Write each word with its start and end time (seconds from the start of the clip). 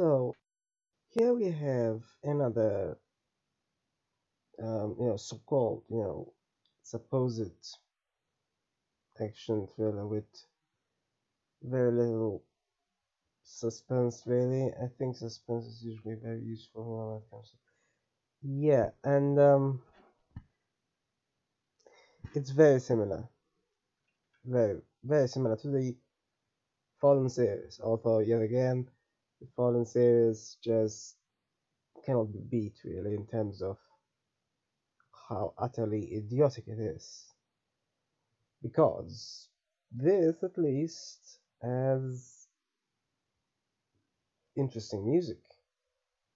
So 0.00 0.34
here 1.10 1.34
we 1.34 1.50
have 1.50 2.00
another, 2.24 2.96
um, 4.58 4.96
you 4.98 5.08
know, 5.08 5.18
so-called, 5.18 5.82
you 5.90 5.98
know, 5.98 6.32
supposed 6.82 7.76
action 9.20 9.68
thriller 9.76 10.06
with 10.06 10.24
very 11.62 11.92
little 11.92 12.42
suspense. 13.44 14.22
Really, 14.24 14.72
I 14.82 14.86
think 14.96 15.16
suspense 15.16 15.66
is 15.66 15.82
usually 15.84 16.14
very 16.14 16.40
useful 16.40 16.96
when 16.96 17.16
it 17.18 17.30
comes 17.30 17.50
to. 17.50 17.56
Yeah, 18.42 18.88
and 19.04 19.38
um, 19.38 19.82
it's 22.34 22.52
very 22.52 22.80
similar, 22.80 23.28
very 24.46 24.80
very 25.04 25.28
similar 25.28 25.56
to 25.56 25.68
the 25.68 25.94
Fallen 27.02 27.28
series. 27.28 27.78
Although 27.84 28.20
yet 28.20 28.40
again, 28.40 28.88
the 29.40 29.46
Fallen 29.56 29.84
series 29.86 30.58
just 30.62 31.16
cannot 32.04 32.32
be 32.32 32.40
beat 32.50 32.78
really 32.84 33.14
in 33.14 33.26
terms 33.26 33.62
of 33.62 33.78
how 35.28 35.54
utterly 35.58 36.14
idiotic 36.16 36.68
it 36.68 36.78
is. 36.78 37.26
Because 38.62 39.48
this 39.90 40.42
at 40.42 40.58
least 40.58 41.38
has 41.62 42.48
interesting 44.56 45.04
music. 45.04 45.40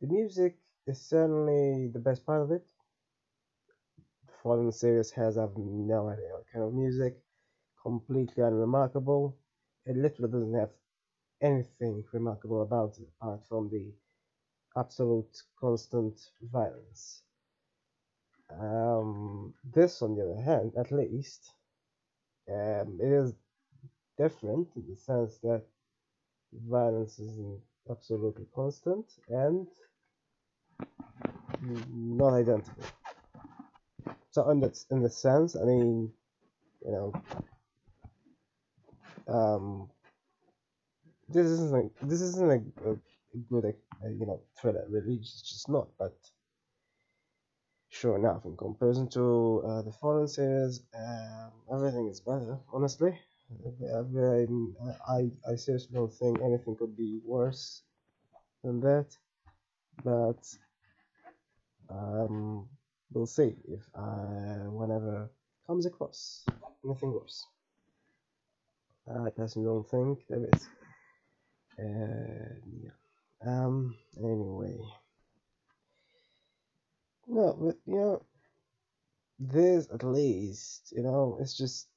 The 0.00 0.06
music 0.06 0.56
is 0.86 1.00
certainly 1.00 1.88
the 1.92 1.98
best 1.98 2.24
part 2.24 2.42
of 2.42 2.50
it. 2.50 2.66
The 4.26 4.32
Fallen 4.42 4.72
series 4.72 5.10
has 5.12 5.36
I've 5.36 5.56
no 5.56 6.08
idea 6.08 6.28
what 6.32 6.44
kind 6.52 6.64
of 6.64 6.74
music. 6.74 7.18
Completely 7.82 8.42
unremarkable. 8.42 9.36
It 9.84 9.96
literally 9.96 10.32
doesn't 10.32 10.54
have 10.54 10.70
anything 11.40 12.04
remarkable 12.12 12.62
about 12.62 12.98
it 12.98 13.08
apart 13.20 13.40
from 13.48 13.68
the 13.70 13.92
absolute 14.76 15.42
constant 15.58 16.18
violence. 16.42 17.22
Um, 18.50 19.54
this, 19.74 20.02
on 20.02 20.16
the 20.16 20.22
other 20.22 20.42
hand, 20.42 20.72
at 20.78 20.92
least, 20.92 21.52
um, 22.48 22.98
it 23.02 23.12
is 23.12 23.34
different 24.16 24.68
in 24.76 24.84
the 24.88 24.96
sense 24.96 25.38
that 25.42 25.62
violence 26.52 27.18
isn't 27.18 27.60
absolutely 27.90 28.46
constant 28.54 29.04
and 29.28 29.66
not 31.92 32.34
identical. 32.34 32.84
So 34.30 34.50
in 34.50 34.60
that 34.60 34.78
in 34.90 35.02
the 35.02 35.10
sense, 35.10 35.56
I 35.56 35.64
mean, 35.64 36.12
you 36.84 36.92
know, 36.92 37.12
um, 39.28 39.88
this 41.28 41.46
isn't 41.46 41.74
a, 41.74 42.06
this 42.06 42.20
isn't 42.20 42.50
a, 42.50 42.90
a 42.90 42.96
good 43.50 43.64
uh, 43.66 44.08
you 44.08 44.26
know 44.26 44.40
thriller 44.60 44.84
really. 44.88 45.14
It's 45.14 45.42
just 45.42 45.68
not. 45.68 45.88
But 45.98 46.16
sure 47.88 48.16
enough, 48.18 48.44
in 48.44 48.56
comparison 48.56 49.08
to 49.10 49.62
uh, 49.66 49.82
the 49.82 49.92
Fallen 49.92 50.28
series, 50.28 50.82
um, 50.96 51.52
everything 51.72 52.08
is 52.08 52.20
better. 52.20 52.58
Honestly, 52.72 53.18
I, 53.94 54.46
I 55.08 55.30
I 55.50 55.56
seriously 55.56 55.94
don't 55.94 56.12
think 56.12 56.40
anything 56.42 56.76
could 56.76 56.96
be 56.96 57.20
worse 57.24 57.82
than 58.62 58.80
that. 58.80 59.06
But 60.04 60.42
um, 61.90 62.68
we'll 63.12 63.26
see 63.26 63.54
if 63.68 63.82
I 63.94 64.68
whenever 64.68 65.30
comes 65.66 65.86
across 65.86 66.44
anything 66.84 67.12
worse. 67.12 67.46
I 69.08 69.30
personally 69.30 69.66
don't 69.66 69.88
think 69.88 70.26
there 70.28 70.48
is. 70.52 70.68
Uh, 71.78 72.54
yeah. 72.82 72.90
Um. 73.46 73.96
Anyway. 74.18 74.78
No, 77.28 77.54
but 77.60 77.76
you 77.86 77.96
know, 77.96 78.22
this 79.38 79.88
at 79.92 80.04
least, 80.04 80.92
you 80.96 81.02
know, 81.02 81.38
it's 81.40 81.56
just 81.56 81.88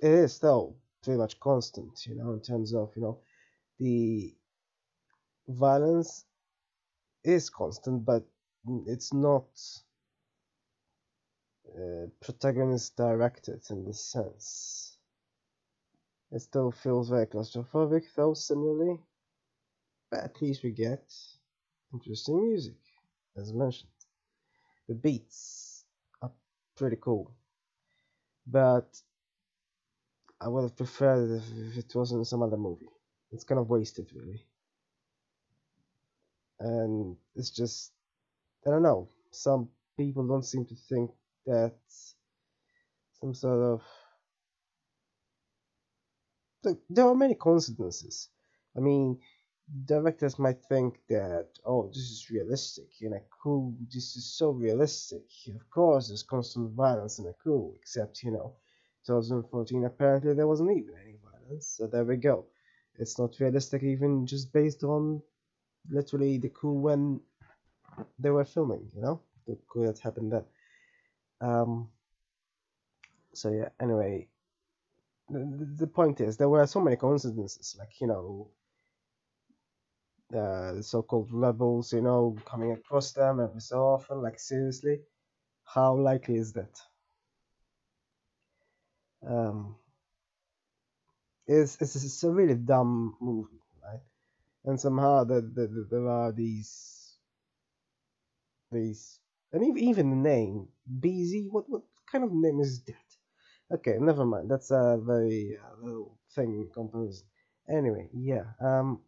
it 0.00 0.10
is 0.10 0.34
still 0.34 0.76
pretty 1.02 1.18
much 1.18 1.40
constant, 1.40 2.06
you 2.06 2.14
know, 2.16 2.32
in 2.34 2.40
terms 2.40 2.74
of 2.74 2.92
you 2.96 3.02
know 3.02 3.20
the 3.80 4.34
violence 5.48 6.24
is 7.24 7.50
constant, 7.50 8.04
but 8.04 8.24
it's 8.86 9.12
not 9.12 9.46
uh, 11.76 12.06
protagonist 12.20 12.96
directed 12.96 13.60
in 13.70 13.84
this 13.84 14.00
sense. 14.04 14.85
It 16.32 16.40
still 16.40 16.70
feels 16.72 17.08
very 17.08 17.26
claustrophobic, 17.26 18.04
though 18.14 18.34
similarly, 18.34 18.98
but 20.10 20.24
at 20.24 20.42
least 20.42 20.62
we 20.62 20.70
get 20.72 21.12
interesting 21.92 22.48
music, 22.48 22.76
as 23.36 23.52
mentioned. 23.52 23.90
The 24.88 24.94
beats 24.94 25.84
are 26.22 26.32
pretty 26.76 26.96
cool, 27.00 27.32
but 28.46 29.00
I 30.40 30.48
would 30.48 30.62
have 30.62 30.76
preferred 30.76 31.30
it 31.30 31.42
if 31.70 31.78
it 31.78 31.94
was 31.94 32.12
in 32.12 32.24
some 32.24 32.42
other 32.42 32.56
movie. 32.56 32.88
It's 33.32 33.44
kind 33.44 33.60
of 33.60 33.70
wasted, 33.70 34.10
really. 34.14 34.46
And 36.60 37.16
it's 37.34 37.50
just, 37.50 37.92
I 38.66 38.70
don't 38.70 38.82
know, 38.82 39.08
some 39.30 39.68
people 39.96 40.26
don't 40.26 40.44
seem 40.44 40.64
to 40.66 40.74
think 40.74 41.10
that 41.46 41.74
some 43.20 43.34
sort 43.34 43.60
of 43.62 43.82
there 46.90 47.06
are 47.06 47.14
many 47.14 47.34
coincidences. 47.34 48.28
I 48.76 48.80
mean, 48.80 49.18
directors 49.86 50.38
might 50.38 50.62
think 50.68 50.98
that, 51.08 51.48
oh, 51.64 51.88
this 51.88 52.10
is 52.10 52.30
realistic 52.30 52.88
in 53.00 53.14
a 53.14 53.20
coup. 53.42 53.74
This 53.92 54.16
is 54.16 54.24
so 54.24 54.50
realistic. 54.50 55.24
Of 55.48 55.68
course, 55.70 56.08
there's 56.08 56.22
constant 56.22 56.72
violence 56.72 57.18
in 57.18 57.26
a 57.26 57.32
coup, 57.32 57.74
except, 57.76 58.22
you 58.22 58.30
know, 58.30 58.54
2014, 59.06 59.84
apparently 59.84 60.34
there 60.34 60.46
wasn't 60.46 60.70
even 60.70 60.94
any 61.02 61.16
violence. 61.22 61.66
So 61.78 61.86
there 61.86 62.04
we 62.04 62.16
go. 62.16 62.46
It's 62.98 63.18
not 63.18 63.38
realistic 63.40 63.82
even 63.82 64.26
just 64.26 64.52
based 64.52 64.82
on 64.82 65.22
literally 65.90 66.38
the 66.38 66.48
coup 66.48 66.72
when 66.72 67.20
they 68.18 68.30
were 68.30 68.44
filming, 68.44 68.90
you 68.94 69.02
know, 69.02 69.20
the 69.46 69.56
coup 69.68 69.86
that 69.86 69.98
happened 69.98 70.32
then. 70.32 70.44
Um, 71.40 71.88
so 73.32 73.50
yeah, 73.50 73.68
anyway, 73.80 74.28
the, 75.30 75.74
the 75.78 75.86
point 75.86 76.20
is 76.20 76.36
there 76.36 76.48
were 76.48 76.66
so 76.66 76.80
many 76.80 76.96
coincidences, 76.96 77.76
like, 77.78 78.00
you 78.00 78.06
know, 78.06 78.50
the 80.30 80.82
so-called 80.82 81.30
rebels, 81.32 81.92
you 81.92 82.00
know, 82.00 82.36
coming 82.44 82.72
across 82.72 83.12
them 83.12 83.40
every 83.40 83.60
so 83.60 83.80
often. 83.80 84.22
Like 84.22 84.38
seriously, 84.38 85.00
how 85.64 85.96
likely 85.96 86.36
is 86.36 86.52
that? 86.54 86.80
Um, 89.26 89.76
it's 91.46 91.80
it's, 91.80 91.96
it's 91.96 92.22
a 92.24 92.30
really 92.30 92.54
dumb 92.54 93.16
movie, 93.20 93.60
right? 93.84 94.00
And 94.64 94.80
somehow 94.80 95.24
that 95.24 95.54
the, 95.54 95.68
the, 95.68 95.88
there 95.90 96.08
are 96.08 96.32
these 96.32 97.16
these 98.72 99.20
and 99.52 99.64
even 99.64 99.78
even 99.78 100.10
the 100.10 100.16
name 100.30 100.68
BZ. 101.00 101.48
What 101.50 101.68
what 101.68 101.82
kind 102.10 102.24
of 102.24 102.32
name 102.32 102.60
is 102.60 102.82
that? 102.84 103.15
Okay, 103.72 103.96
never 103.98 104.24
mind. 104.24 104.50
That's 104.50 104.70
a 104.70 104.98
very 105.02 105.56
uh, 105.58 105.84
little 105.84 106.18
thing 106.34 106.54
in 106.54 106.68
comparison. 106.72 107.26
Anyway, 107.68 108.08
yeah. 108.12 108.44
Um, 108.60 109.00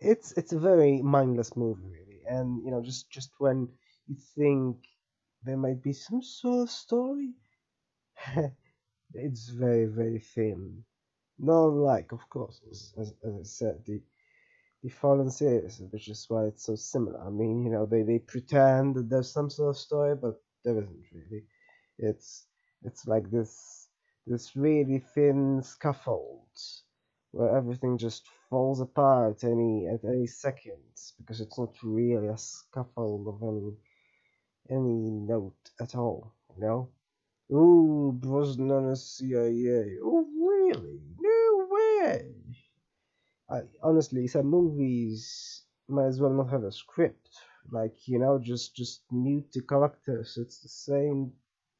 it's 0.00 0.32
it's 0.32 0.52
a 0.52 0.58
very 0.58 1.02
mindless 1.02 1.56
movie 1.56 1.86
really 1.86 2.22
and 2.28 2.62
you 2.64 2.70
know 2.70 2.82
just 2.82 3.10
just 3.10 3.30
when 3.38 3.68
you 4.08 4.16
think 4.36 4.76
there 5.44 5.56
might 5.56 5.82
be 5.82 5.92
some 5.92 6.22
sort 6.22 6.62
of 6.64 6.70
story 6.70 7.30
it's 9.14 9.48
very 9.50 9.86
very 9.86 10.18
thin 10.18 10.84
not 11.38 11.66
like 11.66 12.12
of 12.12 12.28
course 12.30 12.60
as, 12.70 12.94
as, 12.98 13.14
as 13.24 13.34
i 13.34 13.42
said 13.44 13.84
the 13.86 14.00
the 14.82 14.88
fallen 14.90 15.30
series 15.30 15.80
which 15.90 16.08
is 16.08 16.26
why 16.28 16.44
it's 16.46 16.64
so 16.66 16.74
similar 16.74 17.20
i 17.26 17.30
mean 17.30 17.62
you 17.64 17.70
know 17.70 17.86
they 17.86 18.02
they 18.02 18.18
pretend 18.18 18.94
that 18.94 19.08
there's 19.10 19.32
some 19.32 19.50
sort 19.50 19.70
of 19.70 19.78
story 19.78 20.14
but 20.14 20.34
there 20.64 20.78
isn't 20.78 21.04
really 21.12 21.44
it's 21.98 22.46
it's 22.84 23.06
like 23.06 23.30
this 23.30 23.81
this 24.26 24.56
really 24.56 24.98
thin 25.14 25.62
scaffold 25.62 26.48
where 27.32 27.56
everything 27.56 27.98
just 27.98 28.26
falls 28.50 28.80
apart 28.80 29.42
any 29.44 29.88
at 29.88 30.04
any 30.04 30.26
second 30.26 30.82
because 31.18 31.40
it's 31.40 31.58
not 31.58 31.74
really 31.82 32.28
a 32.28 32.36
scaffold 32.36 33.26
of 33.28 33.42
any 33.42 33.72
any 34.70 35.10
note 35.10 35.70
at 35.80 35.94
all, 35.94 36.32
you 36.54 36.62
know? 36.62 36.88
Ooh, 37.52 38.12
Brosnan 38.14 38.90
is 38.90 39.04
CIA. 39.04 39.98
Oh, 40.02 40.26
really? 40.38 41.00
No 41.20 41.68
way! 41.70 42.34
I 43.50 43.62
honestly, 43.82 44.26
some 44.26 44.46
movies 44.46 45.64
might 45.88 46.06
as 46.06 46.20
well 46.20 46.32
not 46.32 46.50
have 46.50 46.64
a 46.64 46.72
script. 46.72 47.28
Like 47.70 48.08
you 48.08 48.18
know, 48.18 48.38
just 48.38 48.74
just 48.74 49.02
mute 49.12 49.52
the 49.52 49.62
characters. 49.62 50.38
It's 50.40 50.60
the 50.60 50.68
same 50.68 51.32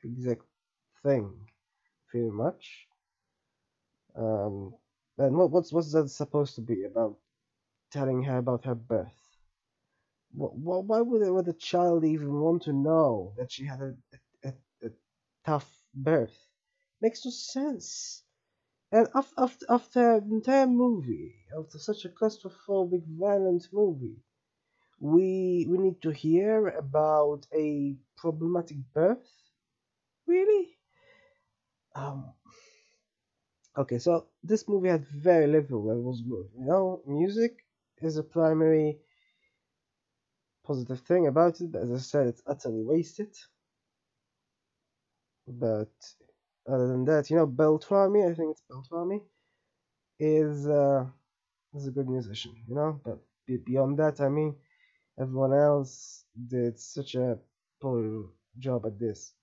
exact 0.05 0.45
thing, 1.03 1.33
pretty 2.13 2.31
much. 2.31 2.89
Um, 4.17 4.75
and 5.19 5.37
what, 5.37 5.51
what's 5.51 5.71
what's 5.73 5.93
that 5.93 6.09
supposed 6.09 6.55
to 6.57 6.63
be 6.63 6.85
about? 6.85 7.19
telling 7.93 8.23
her 8.25 8.39
about 8.39 8.65
her 8.65 8.75
birth. 8.77 9.37
Wh- 10.33 10.53
Why 10.89 11.01
would 11.01 11.27
would 11.31 11.49
a 11.49 11.53
child 11.53 12.05
even 12.05 12.41
want 12.41 12.63
to 12.65 12.73
know 12.73 13.35
that 13.39 13.53
she 13.53 13.65
had 13.65 13.81
a, 13.81 13.95
a, 14.45 14.53
a, 14.83 14.91
tough 15.47 15.71
birth? 15.95 16.37
Makes 17.01 17.25
no 17.25 17.31
sense. 17.31 18.25
And 18.93 19.09
af- 19.15 19.35
after, 19.39 19.67
after 19.71 20.21
the 20.21 20.35
entire 20.35 20.67
movie, 20.67 21.35
after 21.59 21.79
such 21.79 22.05
a 22.05 22.11
claustrophobic, 22.11 23.05
violent 23.09 23.69
movie, 23.73 24.19
we 25.01 25.67
we 25.69 25.79
need 25.79 26.03
to 26.03 26.11
hear 26.13 26.69
about 26.69 27.47
a 27.55 27.97
problematic 28.17 28.79
birth? 28.95 29.29
Really? 30.27 30.79
Um. 31.95 32.33
Okay, 33.77 33.99
so 33.99 34.27
this 34.43 34.67
movie 34.69 34.89
had 34.89 35.07
very 35.07 35.47
little 35.47 35.85
that 35.87 36.01
was 36.01 36.23
good. 36.23 36.49
You 36.59 36.65
know, 36.67 37.03
music 37.07 37.67
is 38.01 38.17
a 38.17 38.23
primary 38.23 38.99
positive 40.65 40.99
thing 41.03 41.29
about 41.29 41.61
it, 41.61 41.75
as 41.77 41.93
I 41.93 41.99
said, 41.99 42.27
it's 42.27 42.43
utterly 42.47 42.83
wasted. 42.83 43.33
But 45.47 45.93
other 46.67 46.89
than 46.89 47.05
that, 47.05 47.31
you 47.31 47.37
know, 47.37 47.47
Beltrami, 47.47 48.25
I 48.25 48.35
think 48.35 48.53
it's 48.53 48.63
Beltrami, 48.69 49.23
is 50.21 50.67
uh, 50.69 51.07
is 51.75 51.87
a 51.89 51.91
good 51.93 52.09
musician. 52.09 52.55
You 52.69 52.75
know, 52.77 53.01
but 53.05 53.19
beyond 53.65 53.99
that, 54.01 54.21
I 54.21 54.29
mean, 54.29 54.57
everyone 55.19 55.55
else 55.55 56.25
did 56.49 56.79
such 56.79 57.15
a 57.17 57.39
poor 57.81 58.31
job 58.59 58.87
at 58.87 58.99
this, 58.99 59.35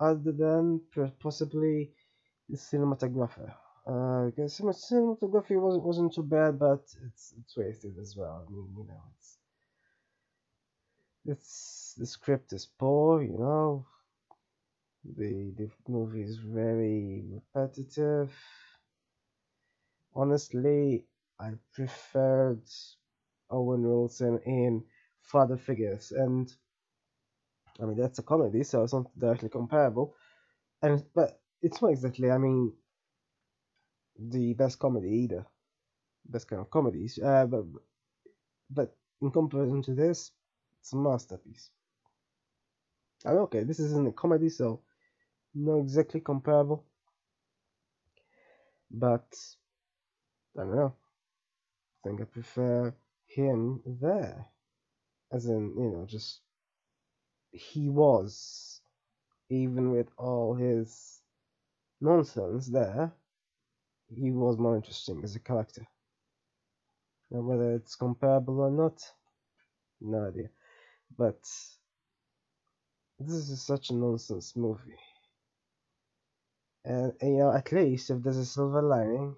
other 0.00 0.32
than 0.32 0.80
possibly 1.20 1.92
the 2.48 2.56
cinematographer. 2.56 3.52
Uh, 3.86 4.30
cinematography 4.48 5.60
wasn't 5.60 5.84
wasn't 5.84 6.14
too 6.14 6.22
bad, 6.22 6.58
but 6.58 6.82
it's 7.06 7.34
it's 7.40 7.56
wasted 7.56 7.98
as 8.00 8.16
well. 8.16 8.46
I 8.46 8.50
mean, 8.52 8.68
you 8.76 8.86
know, 8.86 9.02
it's 9.16 9.38
it's 11.26 11.94
the 11.98 12.06
script 12.06 12.52
is 12.52 12.66
poor, 12.78 13.22
you 13.22 13.38
know. 13.38 13.86
The 15.04 15.52
the 15.56 15.70
movie 15.88 16.22
is 16.22 16.36
very 16.38 17.24
repetitive. 17.32 18.32
Honestly, 20.14 21.06
I 21.38 21.52
preferred 21.72 22.62
Owen 23.50 23.82
Wilson 23.82 24.38
in 24.46 24.84
Father 25.22 25.56
Figures, 25.56 26.12
and 26.12 26.52
I 27.80 27.86
mean 27.86 27.96
that's 27.96 28.18
a 28.18 28.22
comedy, 28.22 28.62
so 28.64 28.82
it's 28.84 28.92
not 28.92 29.06
directly 29.18 29.48
comparable. 29.48 30.14
And 30.82 31.04
but 31.14 31.40
it's 31.62 31.80
not 31.82 31.92
exactly, 31.92 32.30
I 32.30 32.38
mean, 32.38 32.72
the 34.18 34.54
best 34.54 34.78
comedy 34.78 35.08
either, 35.08 35.46
best 36.26 36.48
kind 36.48 36.60
of 36.60 36.70
comedies. 36.70 37.18
Uh, 37.18 37.46
but 37.46 37.64
but 38.70 38.96
in 39.20 39.30
comparison 39.30 39.82
to 39.82 39.94
this, 39.94 40.32
it's 40.80 40.92
a 40.92 40.96
masterpiece. 40.96 41.70
I 43.24 43.30
mean, 43.30 43.38
okay, 43.40 43.64
this 43.64 43.80
isn't 43.80 44.08
a 44.08 44.12
comedy, 44.12 44.48
so 44.48 44.80
not 45.54 45.76
exactly 45.76 46.20
comparable. 46.20 46.84
But 48.90 49.28
I 50.58 50.62
don't 50.62 50.74
know. 50.74 50.94
I 52.04 52.08
think 52.08 52.20
I 52.20 52.24
prefer 52.24 52.94
him 53.26 53.82
there. 53.86 54.46
As 55.32 55.46
in, 55.46 55.74
you 55.78 55.90
know, 55.90 56.06
just 56.06 56.40
he 57.52 57.88
was, 57.88 58.80
even 59.48 59.90
with 59.90 60.08
all 60.16 60.54
his 60.54 61.20
nonsense 62.00 62.66
there, 62.68 63.12
he 64.08 64.30
was 64.30 64.58
more 64.58 64.76
interesting 64.76 65.20
as 65.24 65.36
a 65.36 65.40
character. 65.40 65.86
Now, 67.30 67.40
whether 67.40 67.74
it's 67.74 67.96
comparable 67.96 68.60
or 68.60 68.70
not, 68.70 69.00
no 70.00 70.28
idea. 70.28 70.50
But 71.16 71.40
this 73.18 73.50
is 73.50 73.62
such 73.62 73.90
a 73.90 73.94
nonsense 73.94 74.56
movie. 74.56 74.98
And, 76.84 77.12
and, 77.20 77.32
you 77.32 77.38
know, 77.38 77.52
at 77.52 77.70
least 77.72 78.10
if 78.10 78.22
there's 78.22 78.38
a 78.38 78.44
silver 78.44 78.82
lining, 78.82 79.36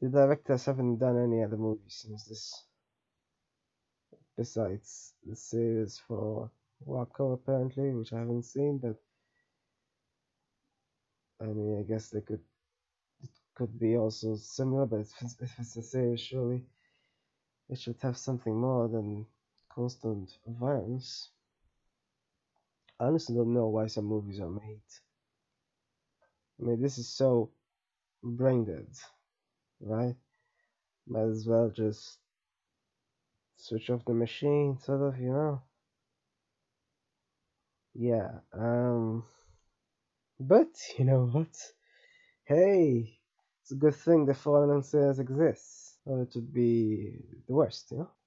the 0.00 0.08
directors 0.08 0.64
haven't 0.66 0.98
done 0.98 1.22
any 1.22 1.42
other 1.42 1.56
movies 1.56 2.02
since 2.02 2.24
this. 2.24 2.64
Besides 4.38 5.12
the 5.26 5.36
series 5.36 5.98
for 5.98 6.50
Waco, 6.86 7.32
apparently, 7.32 7.90
which 7.92 8.14
I 8.14 8.20
haven't 8.20 8.44
seen, 8.44 8.78
but 8.78 8.96
I 11.40 11.46
mean, 11.46 11.78
I 11.78 11.82
guess 11.82 12.10
they 12.10 12.20
could. 12.22 12.40
It 13.22 13.30
could 13.54 13.78
be 13.78 13.96
also 13.96 14.36
similar, 14.36 14.86
but 14.86 15.00
if 15.00 15.12
it's, 15.22 15.36
if 15.40 15.58
it's 15.58 15.90
series, 15.90 16.20
surely 16.20 16.66
it 17.70 17.78
should 17.78 17.96
have 18.02 18.18
something 18.18 18.54
more 18.54 18.88
than 18.88 19.26
constant 19.70 20.38
violence. 20.46 21.30
I 23.00 23.06
honestly 23.06 23.34
don't 23.34 23.54
know 23.54 23.68
why 23.68 23.88
some 23.88 24.04
movies 24.04 24.40
are 24.40 24.50
made. 24.50 24.82
I 26.60 26.64
mean, 26.64 26.80
this 26.82 26.98
is 26.98 27.08
so 27.08 27.50
brain 28.22 28.64
dead, 28.64 28.88
right? 29.80 30.16
Might 31.06 31.28
as 31.30 31.46
well 31.46 31.70
just 31.70 32.18
switch 33.58 33.90
off 33.90 34.04
the 34.06 34.14
machine, 34.14 34.78
sort 34.78 35.02
of, 35.02 35.20
you 35.20 35.32
know? 35.32 35.62
Yeah, 37.94 38.40
um. 38.54 39.24
But, 40.40 40.74
you 40.98 41.04
know 41.04 41.26
what? 41.26 41.56
Hey, 42.44 43.18
it's 43.62 43.72
a 43.72 43.76
good 43.76 43.94
thing 43.94 44.26
the 44.26 44.34
fallen 44.34 44.82
series 44.82 45.20
exists, 45.20 45.98
or 46.06 46.22
it 46.22 46.32
would 46.34 46.52
be 46.52 47.20
the 47.46 47.54
worst, 47.54 47.92
you 47.92 47.98
know? 47.98 48.10